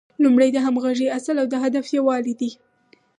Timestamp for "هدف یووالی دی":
1.63-2.51